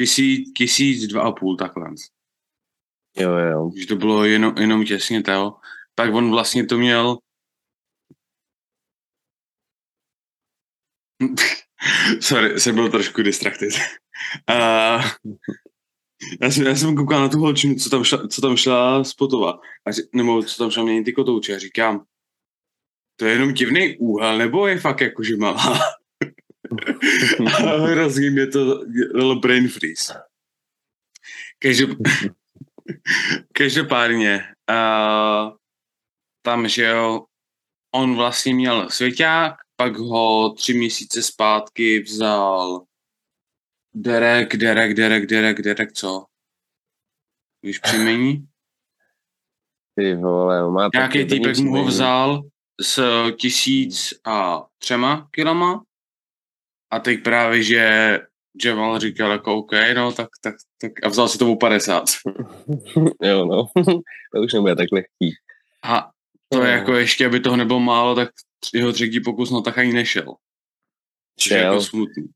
[0.00, 1.90] Tisíc, tisíc, dva a půl, takhle.
[3.16, 3.70] Jo, jo.
[3.76, 5.56] Že to bylo jenom, jenom těsně to.
[5.94, 7.18] Tak on vlastně to měl...
[12.20, 13.70] Sorry, jsem byl trošku distracted.
[14.50, 15.02] Uh,
[16.40, 19.60] já, jsem, já jsem koukal na tu holčinu, co tam šla, co tam šla spotovat,
[19.86, 22.04] a, ři- nebo co tam šla měnit ty kotouče a říkám,
[23.16, 25.78] to je jenom divný úhel, nebo je fakt jakože malá?
[27.46, 28.84] a hrozně mě to
[29.14, 30.14] dalo brain freeze.
[31.58, 31.98] Každop,
[33.52, 35.56] každopádně, uh,
[36.42, 37.24] tam, že jo,
[37.94, 42.84] on vlastně měl svěťák, pak ho tři měsíce zpátky vzal
[43.94, 46.24] Derek, Derek, Derek, Derek, Derek, co?
[47.62, 48.46] Víš příjmení?
[49.94, 52.42] Ty vole, má Nějaký týpek mu ho vzal
[52.80, 53.02] s
[53.40, 55.84] tisíc a třema kilama
[56.90, 58.18] a teď právě, že
[58.64, 62.04] Jamal říkal jako OK, no tak, tak, tak a vzal si to o 50.
[63.22, 63.66] jo, no.
[64.34, 65.36] to už nebude tak lehký.
[65.84, 66.10] A
[66.48, 66.78] to je No.
[66.78, 68.30] jako ještě, aby toho nebylo málo, tak
[68.74, 70.34] jeho třetí pokus no tak ani nešel.
[71.40, 72.28] Což je jako smutný.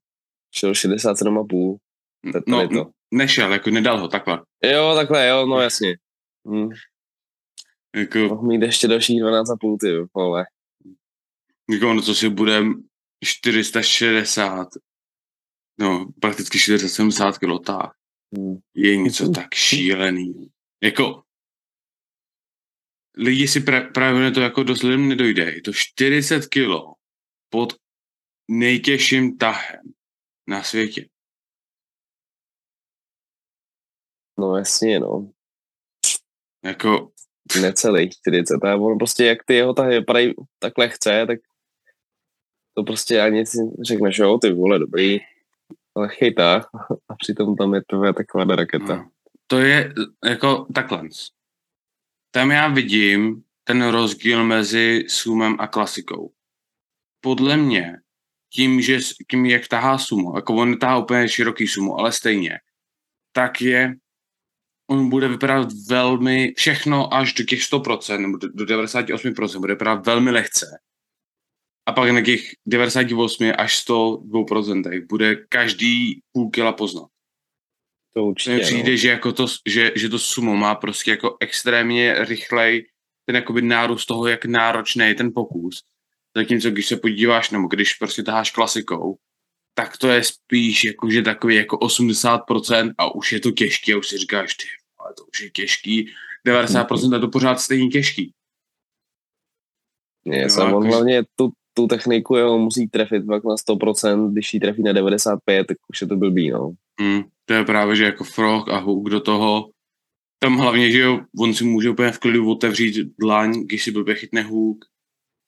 [0.54, 1.76] Šel 67,5.
[2.32, 2.90] To, to No, to.
[3.14, 4.42] nešel, jako nedal ho takhle.
[4.64, 5.96] Jo, takhle, jo, no jasně.
[6.48, 6.68] Hm.
[7.96, 10.46] Jako, Mohl mít ještě dalších 12,5, ty vole.
[11.70, 12.62] jako ono, co si bude
[13.24, 14.68] 460,
[15.80, 17.90] no prakticky 470 kilo tak.
[18.38, 18.56] Hm.
[18.74, 20.50] je něco tak šílený.
[20.82, 21.22] Jako,
[23.16, 25.44] lidi si pra, právě na to jako dost lidem nedojde.
[25.52, 26.94] Je to 40 kilo
[27.50, 27.72] pod
[28.50, 29.80] nejtěžším tahem
[30.48, 31.08] na světě.
[34.38, 35.32] No jasně, no.
[36.64, 37.12] Jako,
[37.60, 38.64] Necelých 40.
[38.64, 41.38] A on prostě, jak ty jeho tahy vypadají tak lehce, tak
[42.74, 45.18] to prostě ani si řekneš, jo, ty vole, dobrý,
[45.96, 46.70] lehkej tah.
[47.08, 48.96] A přitom tam je tvoje taková raketa.
[48.96, 49.10] no,
[49.46, 51.08] to je jako takhle.
[52.30, 56.32] Tam já vidím ten rozdíl mezi sumem a klasikou.
[57.20, 58.00] Podle mě,
[58.52, 58.98] tím, že,
[59.30, 62.58] tím jak tahá sumo, jako on netahá úplně široký sumo, ale stejně,
[63.32, 63.94] tak je,
[64.90, 70.06] on bude vypadat velmi, všechno až do těch 100%, nebo do, do 98% bude vypadat
[70.06, 70.66] velmi lehce.
[71.86, 77.08] A pak na těch 98 až 102% bude každý půl kila poznat.
[78.14, 78.96] To určitě, přijde, no.
[78.96, 82.86] že, jako to, že, že to sumo má prostě jako extrémně rychlej
[83.26, 85.84] ten jakoby nárůst toho, jak náročný je ten pokus.
[86.38, 89.16] Zatímco když se podíváš, nebo když prostě taháš klasikou,
[89.74, 94.08] tak to je spíš jakože takový jako 80% a už je to těžký a už
[94.08, 94.64] si říkáš, ty,
[94.98, 96.10] ale to už je těžký,
[96.48, 98.32] 90% je to pořád stejně těžký.
[100.24, 104.32] Je, Jo, sam, on jakož- hlavně tu, tu techniku jo, musí trefit pak na 100%,
[104.32, 106.72] když ji trefí na 95, tak už je to blbý, no.
[107.00, 109.70] Hmm, to je právě, že jako Frog a Hook do toho,
[110.42, 114.14] tam hlavně, že jo, on si může úplně v klidu otevřít dlaň, když si blbě
[114.14, 114.84] chytne Hook,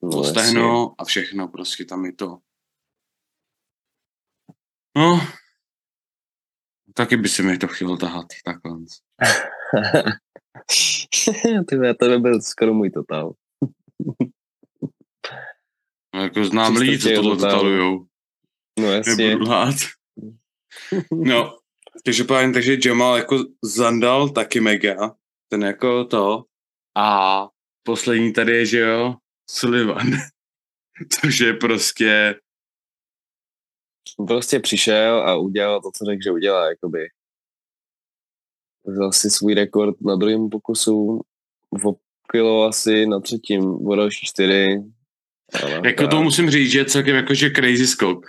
[0.02, 0.30] no no, jasně.
[0.30, 2.38] stehno a všechno, prostě tam je to.
[4.96, 5.20] No,
[6.94, 8.76] taky by se mi to chtělo tahat takhle.
[11.68, 13.32] Ty vole, to by byl skoro můj totál.
[16.14, 18.06] No, jako znám lidi, co tohle totalujou.
[18.78, 19.28] No jasně.
[19.28, 19.50] Nebudu.
[21.12, 21.58] No,
[22.04, 25.16] každopádně, takže Jamal jako Zandal taky mega,
[25.48, 26.44] ten jako to.
[26.96, 27.48] A
[27.82, 29.14] poslední tady je, že jo,
[29.50, 30.06] Sullivan.
[31.20, 32.34] Což je prostě...
[34.26, 37.08] Prostě přišel a udělal to, co řekl, že udělá, jakoby.
[38.86, 41.20] Vzal si svůj rekord na druhém pokusu,
[41.84, 41.94] v
[42.32, 44.82] kilo asi na třetím, o další čtyři.
[45.84, 48.26] Jako to musím říct, že je celkem jakože crazy skok.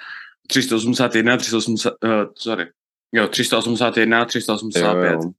[0.48, 2.72] 381, 380, uh, sorry.
[3.12, 5.12] Jo, 381, 385.
[5.12, 5.32] Jo, jo.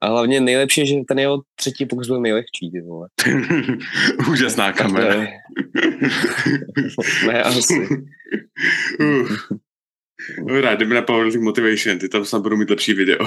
[0.00, 3.08] A hlavně nejlepší je, že ten jeho třetí pokus byl nejlehčí, ty vole.
[4.30, 5.16] Úžasná kamera.
[5.16, 5.28] Ne,
[7.26, 7.88] ne asi.
[10.38, 13.26] Dobrá, jdeme na Powerlifting Motivation, ty tam snad budou mít lepší video.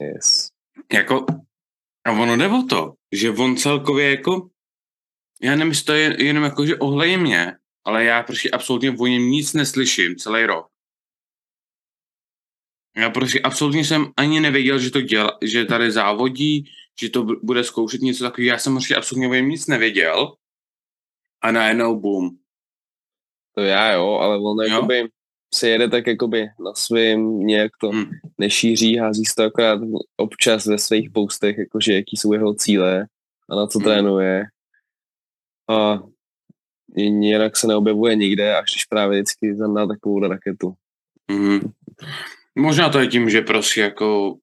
[0.00, 0.50] yes.
[0.92, 1.26] Jako,
[2.04, 4.50] a ono jde o to, že on celkově jako,
[5.42, 9.06] já nevím, jestli to je jenom jako, že ohleje mě, ale já prostě absolutně o
[9.06, 10.66] něm nic neslyším celý rok.
[12.96, 16.64] Já prostě absolutně jsem ani nevěděl, že to dělá, že tady závodí,
[17.00, 18.48] že to bude zkoušet něco takového.
[18.48, 20.34] Já jsem prostě absolutně o něm nic nevěděl.
[21.42, 22.30] A najednou boom.
[23.54, 24.74] To já jo, ale on jo?
[24.74, 25.08] jakoby
[25.54, 28.04] se jede tak jakoby na svým, nějak to hmm.
[28.38, 29.80] nešíří, hází se to akorát
[30.16, 33.06] občas ve svých postech, jakože jaký jsou jeho cíle
[33.48, 33.84] a na co hmm.
[33.84, 34.44] trénuje.
[35.68, 36.02] A
[36.96, 40.74] jinak se neobjevuje nikde, až když právě vždycky zadá takovou raketu.
[41.30, 41.60] Hmm.
[42.60, 44.38] Možná to je tím, že prostě jako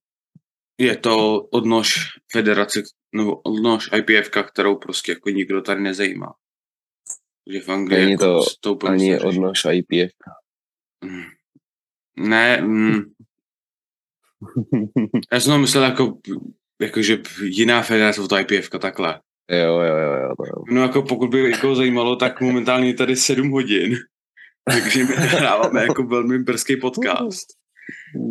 [0.77, 1.95] je to odnož
[2.31, 2.83] federace,
[3.15, 6.33] nebo odnož IPF, kterou prostě jako nikdo tady nezajímá.
[7.53, 10.13] Že v Anglii Není jako to, to ani odnož IPF.
[11.05, 11.23] Mm.
[12.29, 13.01] Ne, mm.
[15.31, 16.17] já jsem myslel jako,
[16.81, 19.21] jako, že jiná federace od IPF, takhle.
[19.51, 20.63] Jo, jo, jo, jo, jo.
[20.71, 23.95] No jako pokud by jako zajímalo, tak momentálně tady 7 hodin.
[24.71, 27.47] Takže my hráváme jako velmi brzký podcast.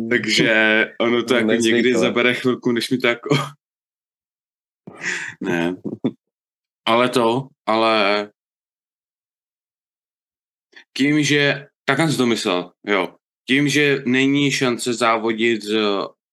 [0.09, 1.77] Takže ono to jako Nezvykle.
[1.77, 3.35] někdy zabere chvilku, než mi to jako...
[5.41, 5.75] ne.
[6.85, 8.29] Ale to, ale
[10.97, 13.15] tím, že tak jsem si to myslel, jo.
[13.47, 15.77] Tím, že není šance závodit z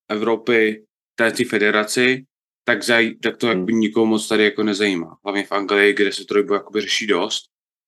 [0.09, 0.85] Evropy
[1.15, 2.25] této federaci,
[2.65, 3.67] tak, zaj, tak to hmm.
[3.67, 5.17] nikomu moc tady jako nezajímá.
[5.25, 7.45] Hlavně v Anglii, kde se to jakoby řeší dost,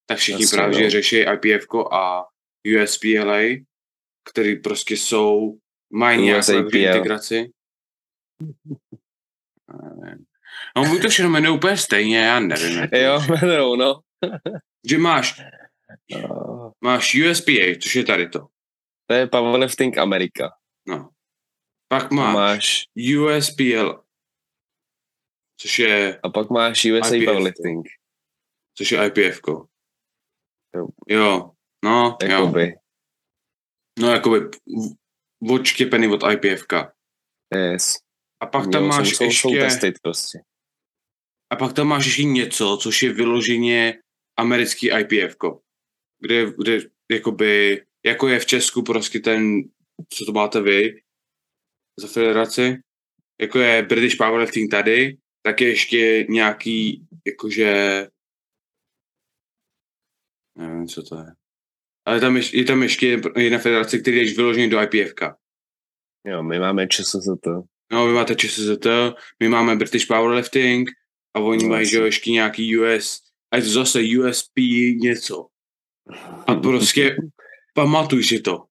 [0.06, 0.90] tak všichni Asi, právě no.
[0.90, 2.24] řeší IPF a
[2.82, 3.40] USPLA,
[4.30, 5.58] který prostě jsou,
[5.92, 7.50] mají nějakou integraci.
[10.76, 12.88] No, buď to všechno jmenuje úplně stejně, já nevím.
[12.92, 14.00] Jo, jmenují, no.
[14.84, 15.40] že máš
[16.14, 18.46] Uh, Máš USPA, což je tady to.
[19.06, 20.50] To je Powerlifting Amerika.
[20.88, 21.10] No.
[21.88, 22.86] Pak máš, máš
[23.18, 24.04] USPL,
[25.60, 26.20] což je...
[26.22, 27.86] A pak máš USA IPF, Powerlifting.
[28.78, 29.40] Což je IPF.
[30.74, 30.86] Jo.
[31.08, 31.50] jo.
[31.84, 32.68] No, jakoby.
[32.68, 32.72] jo.
[33.98, 34.40] No, jakoby
[35.50, 36.66] odštěpený od IPF.
[37.54, 37.98] Yes.
[38.40, 39.40] A pak tam jo, máš jsou, ještě...
[39.40, 40.38] Jsou testit prostě.
[41.52, 44.00] A pak tam máš ještě něco, což je vyloženě
[44.38, 45.36] americký IPF
[46.20, 46.78] kde, kde
[47.12, 49.62] jakoby, jako je v Česku prostě ten,
[50.12, 51.02] co to máte vy
[52.00, 52.78] za federaci,
[53.40, 58.06] jako je British Powerlifting tady, tak je ještě nějaký, jakože,
[60.58, 61.45] nevím, co to je.
[62.06, 65.20] Ale tam je, je tam ještě jedna federace, který je vyložený do IPFK.
[66.26, 67.46] Jo, my máme ČSZT.
[67.92, 68.86] No, vy máte ČSZT,
[69.40, 70.88] my máme British Powerlifting
[71.34, 74.58] a oni no, mají, že ještě nějaký US, a je to zase USP
[74.96, 75.46] něco.
[76.46, 77.16] A prostě
[77.74, 78.64] pamatuj si to.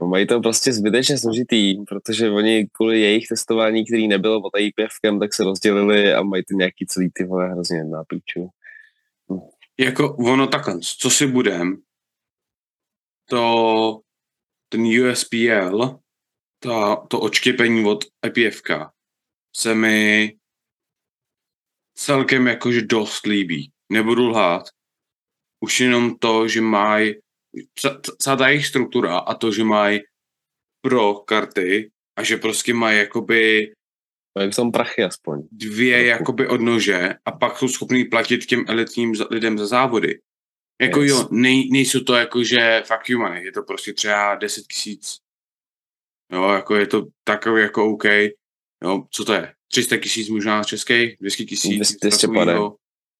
[0.00, 5.20] No, mají to prostě zbytečně složitý, protože oni kvůli jejich testování, který nebylo pod IPFkem,
[5.20, 8.48] tak se rozdělili a mají to nějaký celý ty vole hrozně na píču.
[9.78, 11.76] Jako ono takhle, co si budem,
[13.28, 14.00] to
[14.68, 15.98] ten USPL,
[16.58, 18.70] ta, to odštěpení od IPFK
[19.56, 20.32] se mi
[21.94, 23.72] celkem jakože dost líbí.
[23.92, 24.68] Nebudu lhát,
[25.60, 27.14] už jenom to, že mají
[28.18, 30.00] celá ta jejich struktura a to, že mají
[30.80, 33.72] pro karty a že prostě mají jakoby
[34.38, 35.42] mají v tom prachy aspoň.
[35.52, 36.08] Dvě Trochu.
[36.08, 40.20] jakoby odnože a pak jsou schopní platit těm elitním lidem za závody.
[40.82, 41.10] Jako yes.
[41.10, 45.16] jo, nej, nejsou to jako, že fuck you money, je to prostě třeba 10 tisíc.
[46.32, 48.04] Jo, jako je to takový jako OK.
[48.84, 49.54] Jo, co to je?
[49.72, 51.96] 300 tisíc možná českých, 200 tisíc,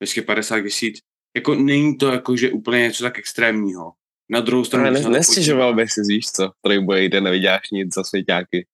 [0.00, 0.98] 250 tisíc
[1.36, 3.92] jako není to jako, že úplně něco tak extrémního.
[4.30, 4.90] Na druhou stranu...
[4.90, 8.66] Ne, nestěžoval bych si, víš co, který bude jde, nevyděláš nic za svěťáky.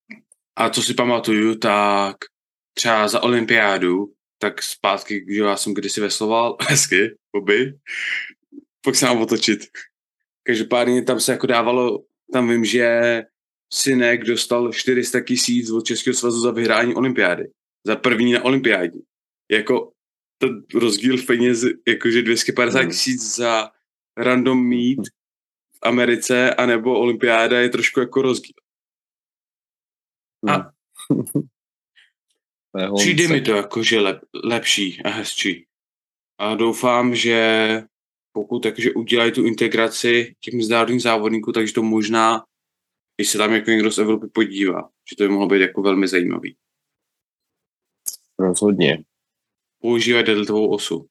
[0.56, 2.16] A co si pamatuju, tak
[2.74, 7.74] třeba za olympiádu, tak zpátky, že já jsem kdysi vesloval, hezky, oby,
[8.84, 9.60] pak se mám otočit.
[10.42, 13.00] Každopádně tam se jako dávalo, tam vím, že
[13.72, 17.44] Synek dostal 400 tisíc od Českého svazu za vyhrání olympiády.
[17.86, 18.98] Za první na olympiádě.
[19.50, 19.92] Jako
[20.38, 22.90] ten rozdíl v peněz, jakože 250 Hmm.
[22.90, 23.70] tisíc za
[24.16, 24.98] random meet
[25.74, 28.54] v Americe, anebo olympiáda je trošku jako rozdíl.
[30.48, 30.70] A-
[32.78, 35.66] je Přijde mi to jakože lep, lepší a hezčí.
[36.38, 37.82] A doufám, že
[38.32, 42.44] pokud takže udělají tu integraci těch mezinárodních závodníků, takže to možná,
[43.16, 46.08] když se tam jako někdo z Evropy podívá, že to by mohlo být jako velmi
[46.08, 46.56] zajímavý.
[48.38, 49.04] Rozhodně.
[49.82, 51.06] Používají deltovou osu.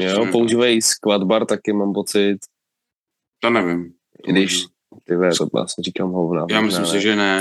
[0.00, 0.32] Jo, Hmm.
[0.32, 2.38] používají squat bar taky, mám pocit.
[3.40, 3.94] To nevím.
[4.28, 4.64] Když,
[5.04, 6.46] ty ve, to vlastně říkám hovna.
[6.50, 7.00] Já myslím možná si, ne.
[7.00, 7.40] že ne.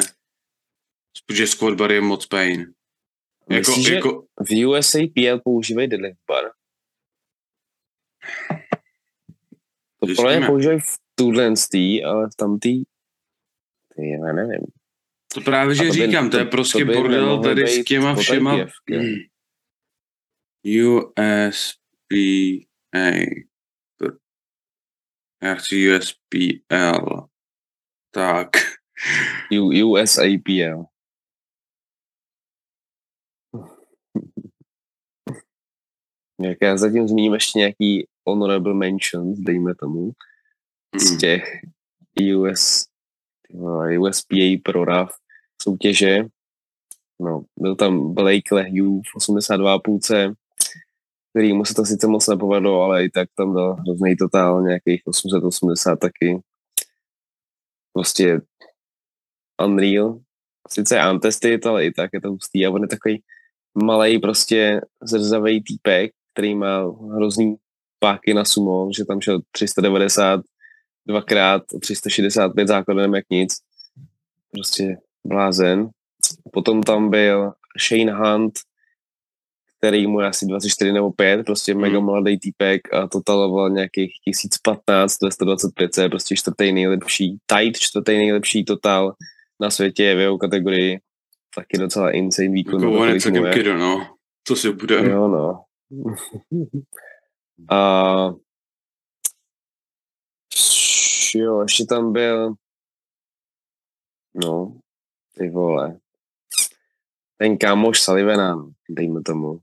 [1.25, 2.73] Protože squat bar je moc pain.
[3.49, 6.36] Jako, Myslíš, jako, v USAPL používají deadlift bar?
[9.99, 12.83] To podle mě používají v tuhle tý, ale v tamtý,
[13.95, 14.65] ty, já nevím.
[15.33, 18.15] to právě, že to by- říkám, to je to- prostě to bordel tady s těma
[18.15, 18.55] všema.
[20.63, 21.77] USPA.
[25.43, 27.27] Já chci USPL.
[28.11, 28.49] Tak.
[29.59, 30.83] U, USAPL.
[36.41, 40.11] Jak já zatím zmíním ještě nějaký honorable mentions, dejme tomu,
[40.95, 41.17] z Mm.
[41.17, 41.43] těch
[42.35, 42.85] US,
[43.53, 45.11] vole, USPA pro RAF
[45.61, 46.25] soutěže.
[47.19, 50.33] No, byl tam Blake Lehue v 82,5,
[51.29, 55.95] kterýmu se to sice moc nepovedlo, ale i tak tam dal hrozný totál, nějakých 880
[55.95, 56.41] taky.
[57.93, 58.41] Prostě
[59.65, 60.19] unreal.
[60.69, 63.23] Sice je untested, ale i tak je to hustý a on je takový
[63.83, 66.81] malý prostě zrzavý týpek, který má
[67.15, 67.55] hrozný
[67.99, 70.41] páky na sumo, že tam šel 390
[71.07, 73.53] dvakrát 365 základem jak nic.
[74.51, 75.89] Prostě blázen.
[76.53, 77.51] Potom tam byl
[77.87, 78.53] Shane Hunt,
[79.77, 81.81] který mu je asi 24 nebo 5, prostě Hmm.
[81.81, 87.79] mega mladý týpek a totaloval nějakých 1015 ve 125, co je prostě čtvrtý nejlepší, tight
[87.79, 89.13] čtvrtý nejlepší total
[89.59, 90.99] na světě v jeho kategorii.
[91.55, 92.83] Taky docela insane výkon.
[92.83, 94.07] Jako on je celkem kido, no.
[94.43, 94.95] Co si bude?
[95.09, 95.63] Jo, no.
[97.69, 98.31] A
[101.35, 102.53] jo, ještě tam byl
[104.45, 104.79] no,
[105.37, 105.99] ty vole.
[107.37, 109.59] Ten kámoš Sullivana, no, dejme tomu.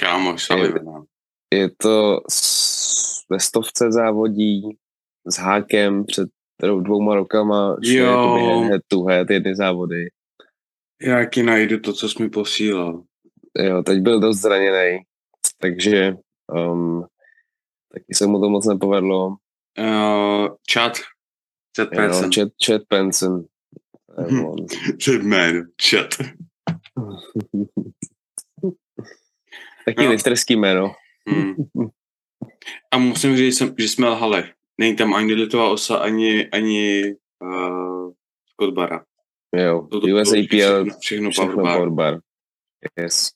[0.00, 1.04] Kámoš, Sullivan.
[1.54, 4.78] Je to s- ve stovce závodí
[5.26, 6.28] s hákem před
[6.82, 8.60] dvouma rokama, že Jo.
[8.68, 10.08] head to head jedny závody.
[11.02, 13.02] Já ti najdu to, co jsi mi posílal.
[13.58, 14.98] Jo, teď byl dost zraněný,
[15.58, 16.16] takže
[16.52, 17.06] um,
[17.92, 19.26] taky se mu to moc nepovedlo.
[19.78, 20.92] Uh, chat.
[21.76, 22.30] Chat Jo, person.
[22.34, 23.44] Chad, Chad Benson.
[24.16, 24.44] To je Hm.
[24.44, 24.56] on.
[25.04, 25.62] Chat man.
[25.90, 26.08] Chat.
[29.86, 30.10] Taky Jo.
[30.10, 30.92] listerský jméno.
[31.28, 31.54] Hmm.
[32.92, 34.44] A musím říct, že jsem- že jsme lhali.
[34.80, 37.02] Není tam ani litová osa, ani, ani
[37.42, 38.10] uh,
[38.52, 39.04] Scott Bara.
[39.56, 41.90] Jo, To, to bylo USAPL, všechno, všechno, všechno power bar.
[41.90, 42.20] bar.
[43.00, 43.30] Yes.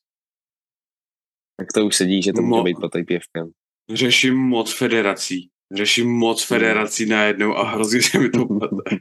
[1.57, 3.51] Tak to už sedí, že to Mo- může být pod IPFkem.
[3.95, 5.51] Řeším moc federací.
[5.75, 8.97] Řeším moc federací najednou a hrozně se mi to pade.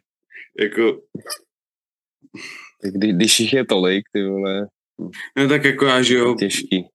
[0.59, 1.01] jako,
[2.81, 4.67] Tak kdy, když jich je tolik, ty vole,
[5.37, 6.87] no tak jako já, že jo, těžký.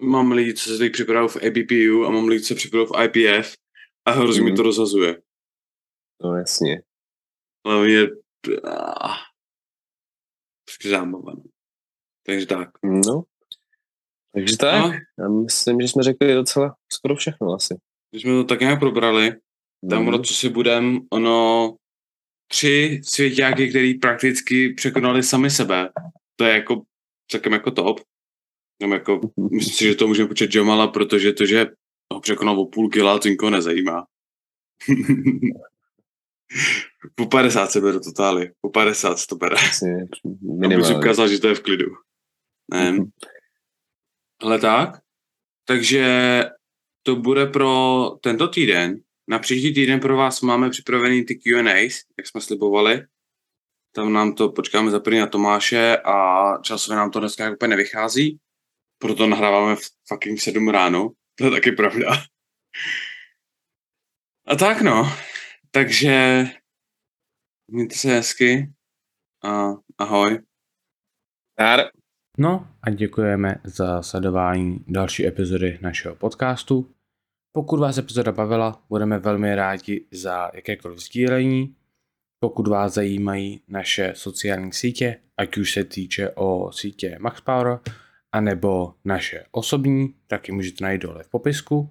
[0.00, 3.04] mám lidi, co se teď připravují v ABPU a mám lidi, co se připravují v
[3.04, 3.54] IPF
[4.04, 4.56] a hrozně mi Mhm.
[4.56, 5.22] to rozhazuje.
[6.22, 6.82] No jasně.
[7.66, 8.02] Hlavně
[8.64, 9.14] ah,
[10.64, 11.32] prostě zábava.
[11.34, 11.42] no.
[12.26, 12.68] Takže tak.
[12.84, 13.22] No.
[14.34, 17.74] Takže tak, No, já myslím, že jsme řekli docela skoro všechno asi.
[18.10, 19.32] když jsme to tak nějak probrali,
[19.90, 20.08] tam Mhm.
[20.08, 21.74] ono, co si budem, ono
[22.50, 25.90] tři svěťáky, který prakticky překonali sami sebe.
[26.36, 26.82] To je jako
[27.30, 28.00] celkem jako top.
[28.80, 29.20] Tam jako,
[29.50, 31.66] myslím si, že to můžeme počít Jamala, protože to, že
[32.12, 34.06] ho překonal o půl kila, to nikoho nezajímá.
[37.14, 38.50] po 50 se beru totály.
[38.60, 39.56] Po 50 se to bere.
[39.56, 39.84] Asi
[40.24, 40.96] Abych minimálně.
[40.96, 41.86] ukázal, že to je v klidu.
[42.72, 42.96] Ne.
[44.44, 44.90] Ale tak.
[45.64, 46.04] Takže
[47.02, 49.00] to bude pro tento týden.
[49.28, 53.06] Na příští týden pro vás máme připravený ty Q&As, jak jsme slibovali.
[53.94, 58.40] Tam nám to počkáme za na Tomáše a časově nám to dneska úplně nevychází.
[58.98, 61.10] Proto nahráváme v fucking 7 ráno.
[61.34, 62.10] To je taky pravda.
[64.46, 65.12] A tak no.
[65.70, 66.44] Takže
[67.68, 68.72] mějte se hezky
[69.44, 70.38] a ahoj.
[71.58, 71.80] Dar.
[72.38, 76.90] No a děkujeme za sledování další epizody našeho podcastu.
[77.52, 81.76] Pokud vás epizoda bavila, budeme velmi rádi za jakékoliv sdílení.
[82.40, 87.78] Pokud vás zajímají naše sociální sítě, ať už se týče o sítě MaxPower,
[88.32, 91.90] anebo naše osobní, tak ji můžete najít dole v popisku.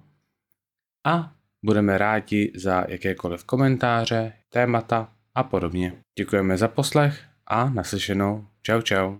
[1.06, 1.32] A
[1.64, 5.92] budeme rádi za jakékoliv komentáře, témata a podobně.
[6.18, 8.46] Děkujeme za poslech a naslyšenou.
[8.62, 9.12] Čau čau.